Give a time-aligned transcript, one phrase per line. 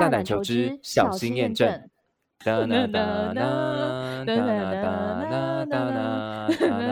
[0.00, 1.68] 大胆求知，小心验证。
[2.42, 6.89] 哒啦 哒啦哒啦哒啦哒啦哒啦哒啦哒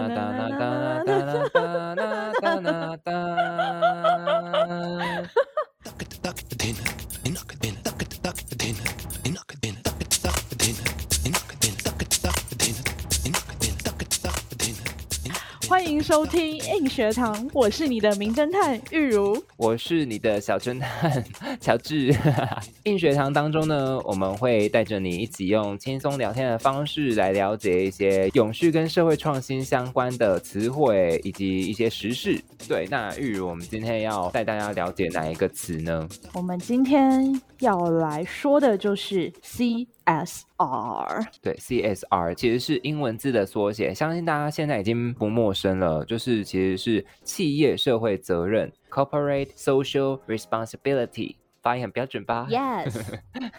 [15.98, 21.24] 迎收听硬学堂，我是你的名侦探玉如，我是你的小侦探
[21.60, 22.14] 乔治。
[22.84, 32.41] 硬学堂当中呢，我们会带着你一起用轻松聊天的方式来了解一些永续跟社会创新相关的词汇以及一些时事。
[32.69, 36.09] 对，那玉如，我们今天要带大家了解哪一个词呢？
[36.33, 39.89] 我们今天要来说的就是 C。
[40.09, 51.37] S R 对 C S R 其实是英文字的缩写，相信大家现在已经不陌生了，就是其实是企业社会责任 Corporate Social Responsibility。
[51.62, 53.19] 发音很标准吧？Yes。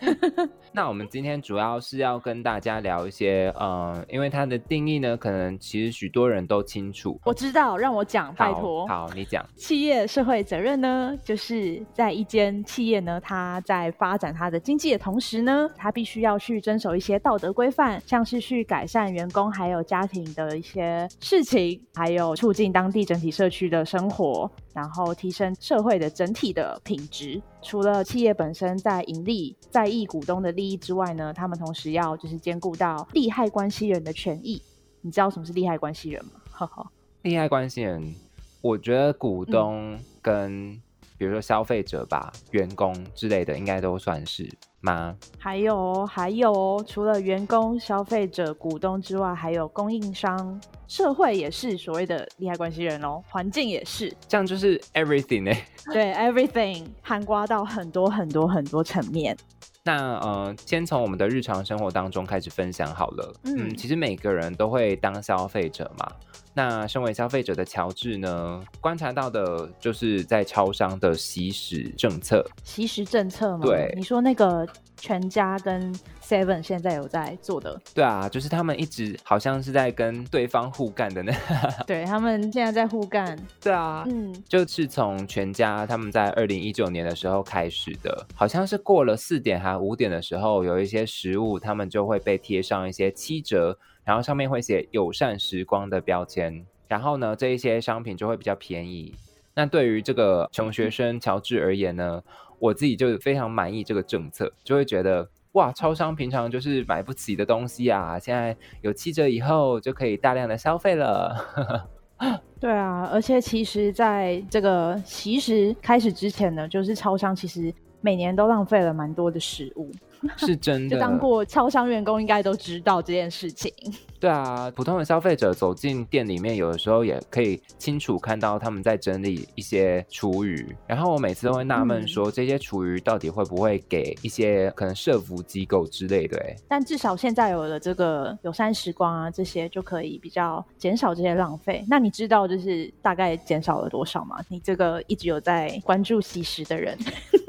[0.71, 7.19] 那我们今天主要是要跟大家聊一些，嗯，因为它的定义呢，可能其实许多人都清楚。
[7.25, 8.87] 我知道，让我讲，拜托。
[8.87, 9.45] 好，你讲。
[9.55, 24.49] 企业社会责任呢，就是在一间企业呢，它在发展它的经济的同时呢，它必须要去遵守一些道德规范，像是去改善员工还有家庭的一些事情，还有促进当地整体社区的生活。
[24.71, 27.41] 然后提升社会的整体的品质。
[27.61, 34.61] 除了企业本身在盈利、在意股东的利益之外呢，他们同时要就是兼顾到利害关系人的权益。
[35.01, 36.31] 你知道什么是利害关系人吗？
[36.51, 36.85] 呵呵，
[37.21, 38.15] 利害关系人，
[38.61, 40.73] 我觉得股东跟
[41.17, 44.49] 比如说消费者吧、员工之类的，应该都算是
[44.81, 45.15] 吗？
[45.37, 50.59] 还有哦还有哦，除了员工、消费者、股东之外，还有供应商。
[50.87, 55.55] 社会也是所谓的利害关系人哦，环境也是，这样就是 everything 呢？
[55.93, 59.37] 对，everything 涵刮到很多很多很多层面。
[59.83, 63.33] 那呃，先从我们的日常生活当中开始分享好了。
[63.43, 66.11] 嗯，其实每个人都会当消费者嘛。
[66.53, 72.45] 那身为消费者的乔治呢，观察到的就是在超商的吸食政策。
[72.63, 73.59] 吸食政策吗？
[73.63, 74.67] 对，你说那个
[74.99, 77.79] 全家跟 Seven 现在有在做的。
[77.93, 81.33] 对啊，就是他们一直好像是在跟对方互干的呢。
[81.87, 83.37] 对他们现在在互干。
[83.61, 93.77] 对啊，嗯，就是从全家他们在二零一九年的时候开始的，好像是过了四点还五点的时候，有一些食物他们就会被贴上一些七折。
[94.05, 99.13] 然后上面会写“友善时光”的标签，然后呢，这一些商品就会比较便宜。
[99.53, 102.23] 那对于这个穷学生乔治而言呢，
[102.59, 111.89] 我自己就非常满意这个政策，就会觉得哇，超商平常就是买不起的东西啊，现在有七折以后就可以大量的消费了。
[112.59, 119.89] 对啊，而且其实在这个其实开始之前呢，就是超商其实每年都浪费了蛮多的食物。
[120.37, 123.71] 是真的，就当过超商员工应该都知道这件事情。
[124.19, 130.75] 对啊，普通的消费者走进店里面，有的时候也可以清楚看到他们在整理一些厨余。
[130.85, 136.37] 然后我每次都会纳闷，说这些厨余到底会不会给一些可能社服机构之类的？
[136.67, 141.85] 但至少现在有了这个友善时光啊，这些就可以比较减少这些浪费。
[141.87, 144.37] 那你知道就是大概减少了多少吗？
[144.49, 146.97] 你这个一直有在关注吸食的人，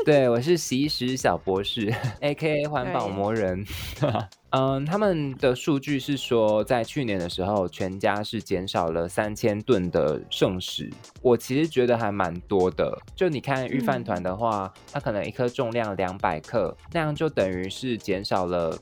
[0.05, 3.65] 对我是洗食小博士，A K A 环保魔人。
[4.51, 10.91] 嗯，他们的数据是说，在去年的时候，全家是减少了三千吨的剩食。
[11.23, 12.99] 我其实觉得还蛮多的。
[13.15, 18.77] 就你看预饭团的话，它可能一颗重量两百克，那样就等于是减少了。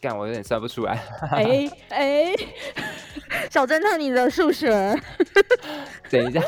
[0.00, 1.00] 干，我有点算不出来。
[1.30, 2.34] 哎哎，
[3.48, 4.68] 小侦探，你的数学？
[6.10, 6.42] 等一下，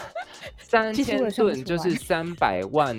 [0.58, 2.98] 三千吨就是三百万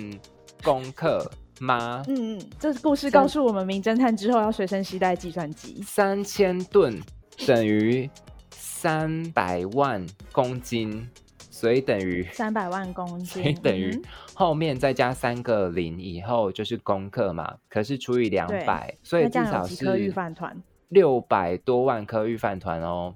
[0.62, 1.30] 公克。
[1.58, 2.02] 吗？
[2.06, 5.82] 嗯，这故事告诉我们，名侦探之后要随身携带计算机。
[5.82, 7.00] 三千吨
[7.46, 8.10] 等于
[8.50, 11.08] 三百万公斤，
[11.50, 13.98] 所以等于三百万公斤，所以等于
[14.34, 17.56] 后面再加三个零以后就是功课嘛。
[17.70, 19.86] 可是除以两百，所以至少是
[20.88, 23.14] 六百多万颗御饭团哦。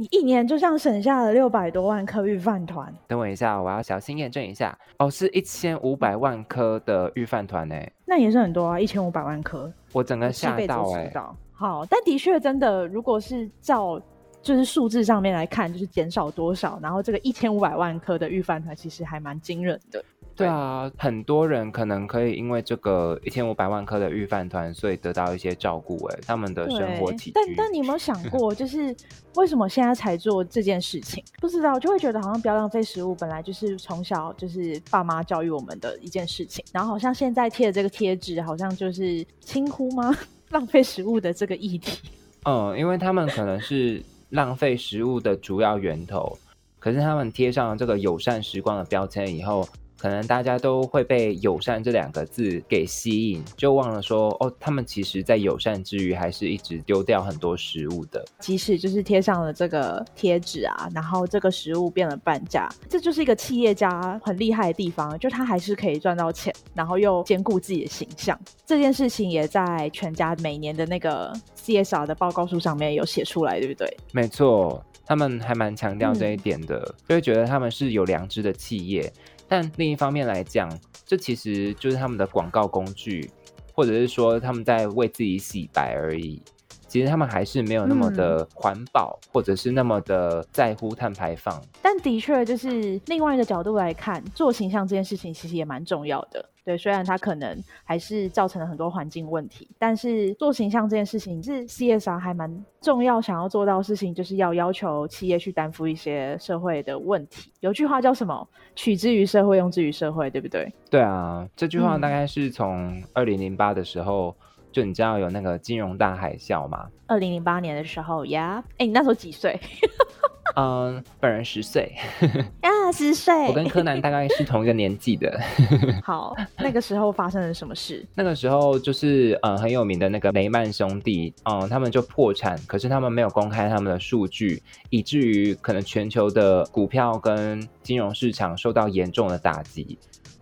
[0.00, 2.90] 你一年就像省下了六百多万颗预饭团。
[3.06, 4.74] 等我一下，我要小心验证一下。
[4.96, 7.76] 哦，是一千五百万颗的预饭团呢。
[8.06, 9.70] 那也是很多啊，一千五百万颗。
[9.92, 11.12] 我整个吓到哎。
[11.52, 14.00] 好，但的确真的，如果是照
[14.40, 20.02] 就是数字上面来看，就是减少多少，然后这个一千五百万颗的预饭团其实还蛮惊人的。
[20.40, 20.48] 对？
[20.48, 25.96] 啊，很多人可能可以因为这个一千五百万颗的预饭团，所以得到一些照顾。
[26.06, 27.32] 哎，他们的生活起居。
[27.32, 28.94] 但但你有没有想过，就是
[29.36, 31.22] 为什么现在才做这件事情？
[31.40, 36.64] 不知道，就会觉得好像不要浪费食物，本来就是从小就是爸妈教育我们的一件事情。
[36.72, 40.16] 然后好像现在贴的这个贴纸，好像就是轻忽吗？
[40.50, 41.98] 浪费食物的这个议题。
[42.44, 46.36] 嗯，因为他们可能是浪费食物的主要源头，
[46.78, 49.68] 可是他们贴上这个友善时光的标签以后。
[50.00, 58.24] 可能大家都会被“友善”这两个字给吸引，就忘了说哦，他们其实在友善之余，还是一直丢掉很多食物的。
[58.38, 68.40] 即使就是贴上了这个贴纸啊，然后这个食物变了半价，这就是一个企业家很厉害的地方，就他还是可以赚到钱，然后又兼顾自己的形象。
[68.64, 71.30] 这件事情也在全家每年的那个
[71.62, 73.94] CSR 的报告书上面有写出来，对不对？
[74.12, 79.12] 没错，他们还蛮强调这一点的，就会觉得他们是有良知的企业。
[79.50, 80.70] 但另一方面来讲，
[81.04, 83.28] 这其实就是他们的广告工具，
[83.74, 86.40] 或者是说他们在为自己洗白而已。
[86.86, 91.60] 其实他们还是没有那么的环保，或者是那么的在乎碳排放。
[91.82, 96.48] 但的确，就是另外一个角度来看，做形象这件事情其实也蛮重要的。
[96.70, 107.52] 对，虽然它可能还是造成了很多环境问题，但是做形象这件事情是 CSR 还蛮重要，想要做到事情就是要要求企业去担负一些社会的问题。
[107.60, 108.48] 有句话叫什么？
[108.76, 110.72] 取之于社会，用之于社会，对不对？
[110.88, 114.36] 对啊，这句话大概是从二零零八的时候。
[114.72, 116.86] 就你知道有那个金融大海啸吗？
[117.08, 119.58] 二零零八年的时候呀，哎，你那时候几岁？
[120.60, 121.90] 嗯，本人十岁。
[122.60, 123.46] 啊，十岁。
[123.46, 125.40] 我跟柯南大概是同一个年纪的。
[126.04, 128.06] 好，那个时候发生了什么事？
[128.14, 139.98] 那个时候就是呃很有名的那个雷曼兄弟，嗯，他们就破产，可是他们没有公开他们的数据，以至于可能全球的股票跟金融市场受到严重的打击。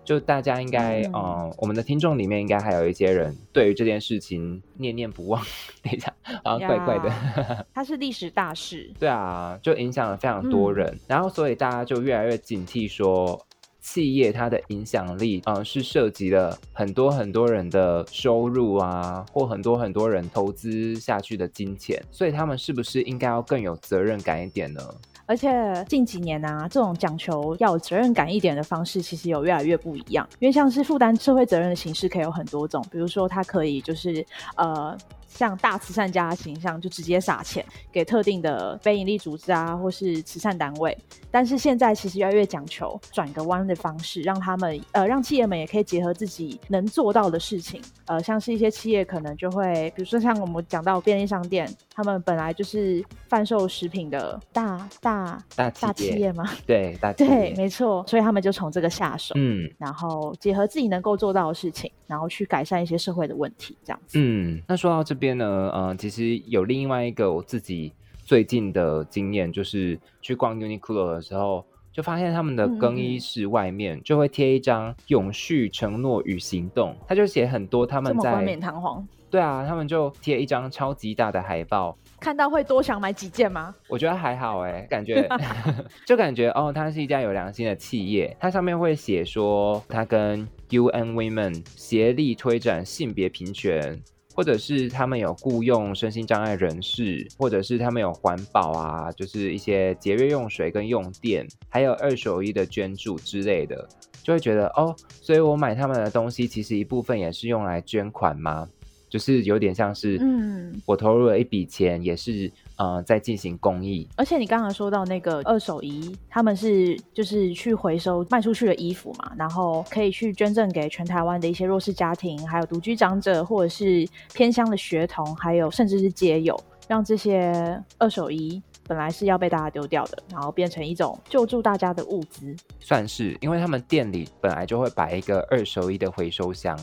[0.08, 5.38] 就大家应该，嗯，我们的听众里面应该还有一些人对于这件事情念念不忘。
[5.82, 6.10] 等一下，
[6.42, 7.66] 好像怪怪的。
[7.74, 8.90] 它是历史大事。
[8.98, 13.38] 对啊，就影响了非常多人，然后所以大家就越来越警惕，说
[13.82, 24.80] 企业它的影响力，嗯，是涉及了很多很多人的收入啊，或很多很多人投资下去的金钱，所以他们是不是应该要更有责任感一点呢？
[25.28, 30.26] 而且近几年啊，这种讲求要有责任感一点的方式，其实有越来越不一样。
[30.38, 32.82] 因为像是负担社会责任的形式，可以有很多种。
[32.90, 34.24] 比如说，它可以就是
[34.56, 34.96] 呃。
[35.38, 40.98] 像大慈善家的形象，就直接撒钱给特定的非营利组织啊，或是慈善单位。
[41.30, 47.80] 但是现在其实越来越讲求转个弯的方式，让他们呃，让企业们也可以结合自己能做到的事情。
[48.06, 56.50] 呃，像是一些企业可能就会，比如说像我们讲到便利商店，他们本来就是贩售食品的大大大大企业吗？
[56.66, 58.02] 对，大 对，没错。
[58.08, 64.18] 所以他们就从这个下手，嗯，然后结合自己能够做到的事情，然后去改善一些社会的问题，这样子。
[64.18, 65.27] 嗯，那说到这边。
[65.34, 67.92] 呢，呃，其实有另外一个我自己
[68.24, 79.06] 最近的经验，就是去逛 Uniqlo 的时候，就发现他们的更衣室外面就会贴一张“永续承诺与行动”，他就写很多他们在冠冕堂皇。
[79.30, 83.74] 对啊，他们就贴一张超级大的海报，看到会多想买几件吗？
[83.86, 85.28] 我觉得还好哎，感觉
[86.06, 94.00] 就感觉哦，它是一家有良心的企业，它上面会写说，它跟 UN Women 协力推展性别平权。
[94.38, 103.88] 或者是他们有雇佣身心障碍人士，或者是他们有环保啊，就是一些节约用水跟用电，还有二手衣的捐助之类的，
[104.22, 108.68] 就会觉得哦，所以我买他们的东西，其实一部分也是用来捐款吗？
[109.08, 112.50] 就是有点像是，嗯，我投入了一笔钱，也是。
[112.78, 126.56] 呃，在进行公益，而且你刚刚说到那个二手衣，他们是就是去回收卖出去的衣服嘛，然后可以去捐赠给全台湾的一些弱势家庭，还有独居长者，或者是偏乡的学童，还有甚至是街友，
[126.86, 136.78] 让这些二手衣本来是要被大家丢掉的，然后变成一种救助大家的物资，算是，因为他们店里本来就会摆一个二手衣的回收箱。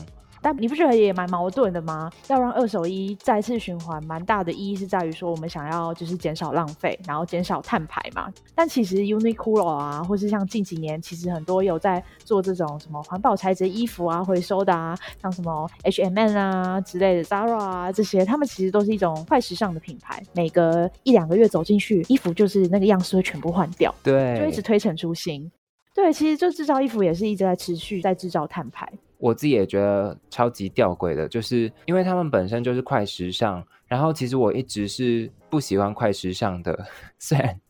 [0.46, 2.08] 但你不觉得也蛮矛盾的吗？
[2.28, 8.32] 要让二手衣再次循环，蛮大的意义是在于说，我们想要就是减少浪费，然后减少碳排嘛。
[8.54, 20.22] 但其实 Uniqlo 啊，或是像近几年，其实很多有在做这种什么环保材质衣服啊，回收的啊，像什么 H&M 啊之类的，Zara 啊这些，他们其实都是一种快时尚的品牌。
[20.32, 25.50] 每隔一两个月走进去，衣服就是那个样式会全部换掉，对，就一直推陈出新。
[25.92, 28.88] 对，其实就制造衣服也是一直在持续在制造碳排。
[29.18, 36.86] 我自己也觉得超级吊诡的，就是因为他们本身就是快时尚，然后其实我一直是不喜欢快时尚的，
[37.18, 37.60] 虽然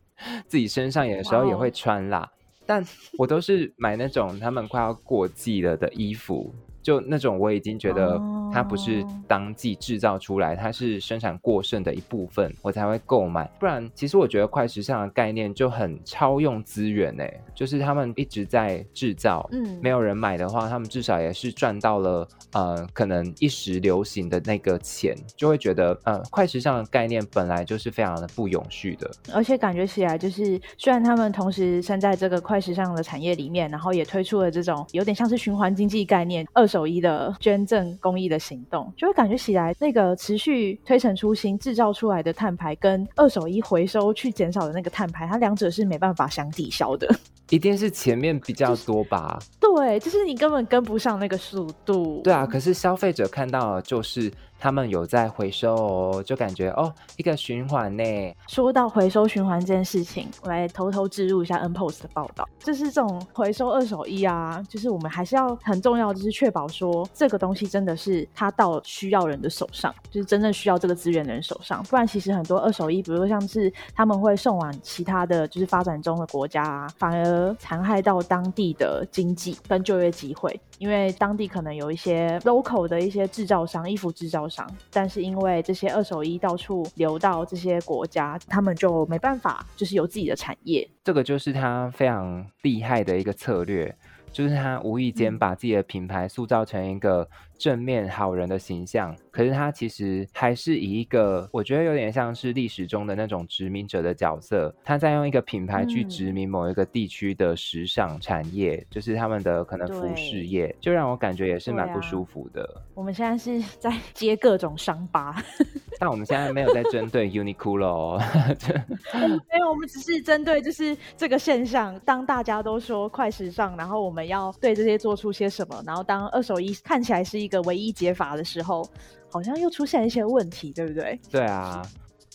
[0.46, 2.30] 自己身上有的时候也会穿啦，
[2.64, 2.84] 但
[3.18, 6.54] 我都是买那种他们快要过季了的衣服。
[6.86, 8.16] 就那种我已经觉得
[8.52, 13.50] 它不是当季制造出来，它是生产过剩的一部分，我才会购买。
[13.58, 36.75] 不然，其实我觉得快时尚的概念就很超用资源诶，就是他们一直在制造，嗯，没有人买的话，他们至少也是赚到了呃可能一时流行的那个钱，就会觉得呃快时尚的概念本来就是非常的不永续的，而且感觉起来就是虽然他们同时身在这个快时尚的产业里面，然后也推出了这种有点像是循环经济概念二手。
[36.76, 47.08] 手衣的捐赠公益的行动，就会感觉起来，那个持续推陈出新制造出来的碳排，跟二手衣回收去减少的那个碳排，它两者是没办法相抵消的。
[47.48, 49.38] 一定是前面比较多吧？
[49.58, 52.20] 对，就是你根本跟不上那个速度。
[52.22, 54.30] 对啊，可是消费者看到就是。
[54.58, 58.04] 他们有在回收哦，就感觉哦，一个循环呢。
[58.48, 62.48] 说到回收循环这件事情，我来偷偷植入一下 N Post 的报道。
[62.58, 71.82] 就是这种回收二手衣啊，就是我们还是要很重要，就是确保说这个东西真的是它到需要人的手上，就是真正需要这个资源的人手上。
[71.84, 80.58] 不然，其实很多二手衣，比如说像是他们会送往其他的就是发展中的国家啊，反而残害到当地的经济跟就业机会。
[80.78, 90.88] 因为当地可能有一些 local 的一些制造商、衣服制造商，但是因为这些二手衣到处流到这些国家，他们就没办法，就是有自己的产业。
[91.04, 93.94] 这个就是他非常厉害的一个策略，
[94.32, 97.28] 就是他无意间把自己的品牌塑造成一个。
[97.58, 112.82] 正面好人的形象，可是他其实还是以一个我觉得有点像是历史中的那种殖民者的角色，他在用一个品牌去殖民某一个地区的时尚产业，就是他们的可能服饰业，就让我感觉也是蛮不舒服的。
[112.94, 115.42] 我们现在是 在接各种伤疤，
[115.98, 118.18] 但我们现在没有在针对 Uniqlo，
[119.50, 121.98] 没有，我们只是针对就是这个现象。
[122.04, 127.45] 当大家都说快时尚，然后我们要对这些做出些什么，然后当二手衣看起来是一。
[127.46, 128.86] 一个唯一解法的时候，
[129.30, 131.18] 好像又出现一些问题，对不对？
[131.30, 131.80] 对啊。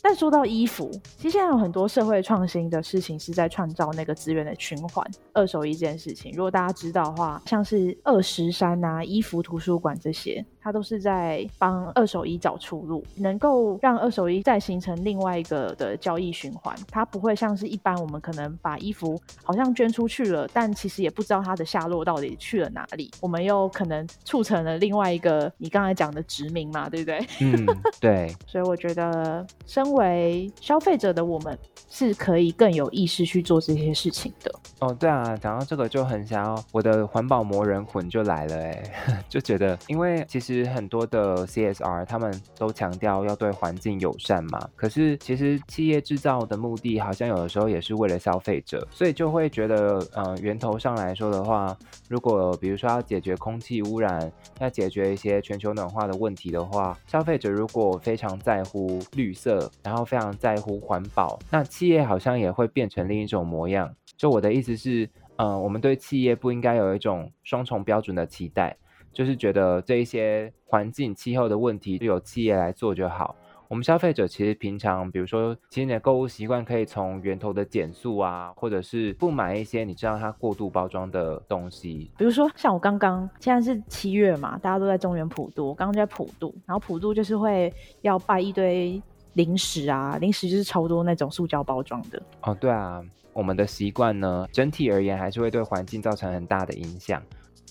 [0.03, 5.05] 但说到衣服，其实现在有很多社会创新的事情是在创造那个资源的循环。
[5.31, 10.43] 二手衣这件事情，如果大家知道的话，像是二十衫啊、衣服图书馆这些。
[10.61, 16.75] 它都是在帮二手衣找出路，能够让二手衣再形成另外一个的交易循环。
[16.89, 23.09] 它不会像是一般我们可能把衣服好像捐出去了，但其实也不知道它的下落到底去了哪里。
[23.19, 27.25] 我们又可能促成了另外一个你刚才讲的殖民嘛，对不对？
[27.41, 27.65] 嗯，
[27.99, 28.31] 对。
[28.45, 31.57] 所以我觉得，身为消费者的我们
[31.89, 34.53] 是可以更有意识去做这些事情的。
[34.79, 38.83] 哦，对啊，讲到这个就很想要我的环保魔人魂就来了，哎，
[39.27, 40.50] 就觉得因为其实。
[40.51, 44.59] 其实很多的 CSR，他们都强调要对环境友善嘛。
[44.75, 51.73] 可是其实企业制造的目的，好像有的时候也是为了消费者，所以就会觉得，嗯，源头上来说的话，
[52.09, 54.29] 如果比如说要解决空气污染，
[54.59, 63.95] 要解决一些全球暖化的问题的话，消费者如果非常在乎绿色，然后非常在乎环保，那企业好像也会变成另一种模样。
[64.17, 68.75] 就我的意思是，嗯，我们对企业不应该有一种双重标准的期待。
[69.13, 73.35] 就是觉得这一些环境、气候的问题，就由企业来做就好。
[73.67, 82.11] 我们消费者其实平常，比如说，其实你的购物习惯可以从源头的减速啊，或者是不买一些你知道它过度包装的东西。
[82.17, 89.01] 比如说，像我刚刚现在是七月嘛，大家都在中原普渡，刚刚在普渡，然后普渡就是会要拜一堆
[89.35, 92.21] 零食啊，零食就是超多那种塑胶包装的。
[92.41, 93.01] 哦，对啊，
[93.31, 97.23] 我们的习惯呢，整体而言还是会对环境造成很大的影响。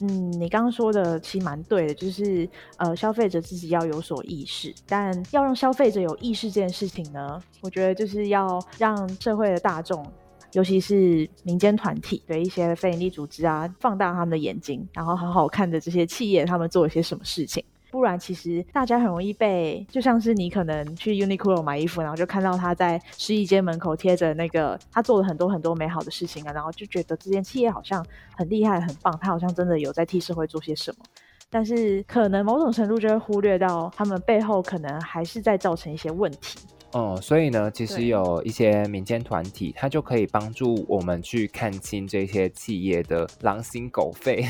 [0.02, 10.04] 嗯，你刚刚说的其实蛮对的，就是呃，消费者自己要有所意识，但要让消费者有意识这件事情呢，我觉得就是要让社会的大众，
[10.52, 17.62] 尤其是民间团体对一些非营利组织啊，放大他们的眼睛，然后好好看着这些企业他们做了些什么事情。
[17.90, 28.04] 不然，其实大家很容易被，就像是你可能去 Uniqlo 买衣服，然后就看到他在试衣间门口贴着那个他做了很多很多美好的事情啊，然后就觉得这间企业好像
[28.36, 31.04] 很厉害、很棒，他好像真的有在替社会做些什么。
[31.50, 36.60] 但是可能某种程度就会忽略到他们背后可能还是在造成一些问题。
[36.92, 44.44] 哦，所以呢，其实有一些民间团体，它就可以帮助我们去看清这些企业的狼心狗肺。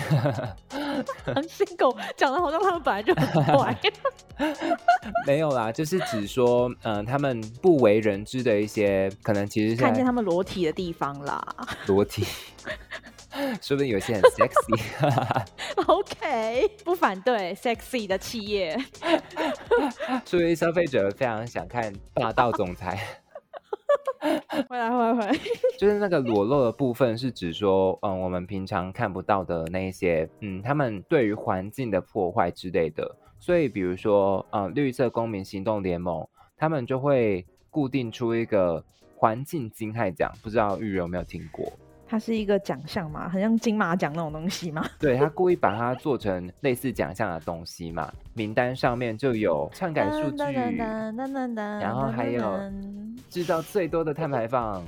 [1.26, 3.78] 狼心狗讲的好像他们本来就很坏。
[5.26, 11.46] 没有啦，就是只说，嗯，他们不为人知的一些，可能其实看见他们裸体的地方啦。
[11.86, 12.24] 裸体。
[13.60, 15.44] 说不定有些很 sexy。
[15.86, 18.76] OK，不反对 sexy 的企业。
[20.24, 22.98] 所以消费者非常想看霸道总裁。
[24.68, 25.32] 回来回来回来，
[25.78, 33.16] 就是那个裸露的部分，是指说，嗯，我们平常看不到的那一些，嗯，他们对于环境的破坏之类的。
[33.38, 36.28] 所以，比如说，嗯，绿色公民行动联盟，
[36.58, 38.84] 他们就会固定出一个
[39.16, 41.72] 环境金害奖，不知道玉有没有听过？
[42.10, 44.84] 它是一个奖项嘛，很像金马奖那种东西嘛。
[44.98, 50.42] 对他故意把它做成类似奖项的东西嘛，名单上面就有篡改数据，
[51.54, 52.58] 然后还有
[53.28, 54.84] 制造最多的碳排放。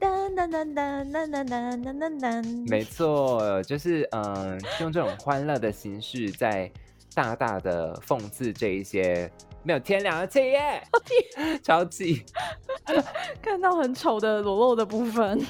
[0.00, 6.70] 噔噔噔噔噔噔噔噔噔，没错，就是嗯，用这种欢乐的形式在
[7.16, 9.28] 大大的讽刺这一些。
[9.62, 10.80] 没有天良的企业，
[11.60, 12.22] 超级！
[13.42, 15.44] 看到很丑的裸露的部分。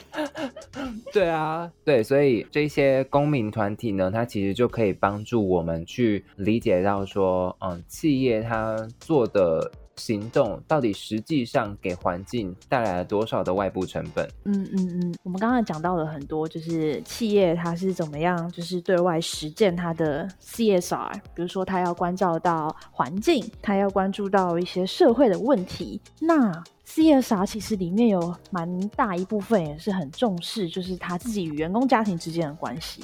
[1.12, 9.70] 对啊，对，所以这些公民团体呢，它其实就可以帮助我们去理解到说，嗯，企业它做的。
[9.97, 14.29] 行动到底实际上给环境带来了多少的外部成本？
[14.45, 26.00] 嗯嗯嗯，我们刚刚讲到了很多，就是企业它是怎么样，就是对外实践它的 CSR，比如说它要关照到环境，它要关注到一些社会的问题。
[26.21, 33.03] 那 CSR 其实里面有蛮大一部分也是很重视，就是他自己与员工家庭之间的关系。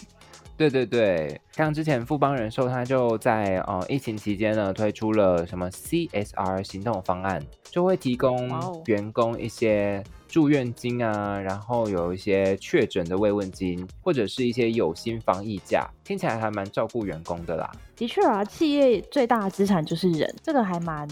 [0.71, 8.49] 对对对，像之前富邦人寿，他就在呃疫情期间呢，推出了什么 CSR 行动方案，就会提供
[8.87, 17.69] 员工一些住院金啊，然后有一些确诊的慰问金，或者是一些有薪防疫假，听起来还蛮照顾员工的啦。
[17.97, 21.09] 的确啊，企业最大的资产就是人，这个还蛮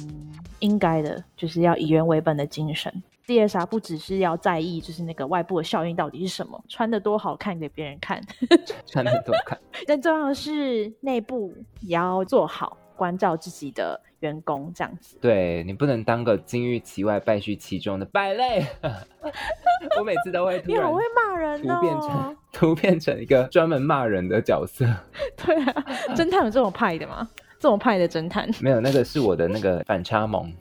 [0.61, 3.03] 应该的，就是要以人为本的精神。
[3.31, 8.21] CSR 不只是要在意，就是那个外部的效应到底是什么，穿的多好看给别人看，
[8.85, 9.57] 穿的多好看。
[9.87, 15.17] 更重要的是内部也要做好，关照自己的员工，这样子。
[15.21, 18.67] 对你不能当个金玉其外败絮其中的败类。
[19.97, 24.85] 我每次都会突然会骂人，突变成突变成一个专门骂人的角色。
[25.47, 25.85] 对啊，
[26.17, 27.29] 侦探有这种派的吗？
[27.61, 30.53] 这种派的侦探没有，那个是我的那个反差萌。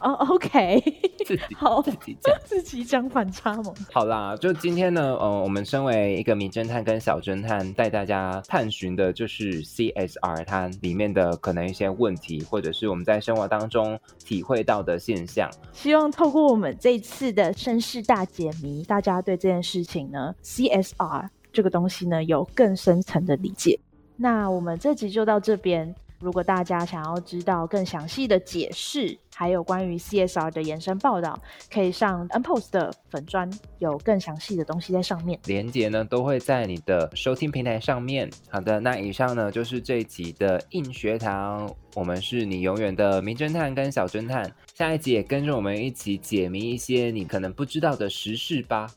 [0.00, 0.80] 哦，OK，
[1.26, 3.74] 自己好，自己讲，自己讲反差萌。
[3.92, 15.50] 好啦，就今天呢，呃，我们身为一个名侦探跟小侦探，带大家探寻的就是 CSR 它里面的可能一些问题，或者是我们在生活当中体会到的现象。
[15.72, 23.80] 希望透过我们这次的绅士大解谜，大家对这件事情呢，CSR 这个东西呢，有更深层的理解。
[24.16, 25.94] 那我们这集就到这边。
[26.20, 31.40] 如果大家想要知道更详细的解释，还有关于 CSR 的延伸报道，
[31.72, 35.38] 可以上 N Post 的粉砖，有更详细的东西在上面。
[35.44, 38.28] 连接呢都会在你的收听平台上面。
[38.50, 44.52] 好的，那以上呢就是这一集的硬学堂，我们是你永远的名侦探跟小侦探。
[44.74, 48.90] 下一集也跟着我们一起解谜一些你可能不知道的实事吧。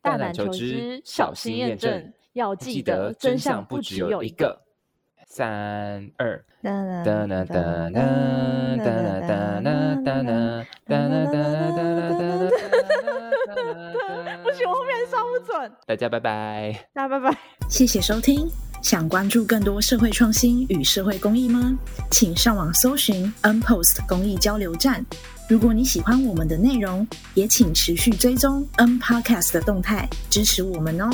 [0.00, 4.58] 大胆求知，小心验证，要记得真相不只有一个。
[5.30, 6.70] 三二，哒
[7.04, 8.00] 哒哒哒哒
[8.78, 10.56] 哒哒哒哒哒哒哒
[10.88, 11.36] 哒
[14.42, 15.70] 不行，我后面烧不准。
[15.86, 17.38] 大家拜拜，大家拜拜，
[17.68, 18.50] 谢谢收听。
[18.80, 21.76] 想关注更多社会创新与社会公益吗？
[22.10, 25.04] 请上网搜寻 N Post 公益交流站。
[25.46, 31.10] 如果你喜欢我们的内容，也请持续追踪 N Podcast 的动态，支持我们哦。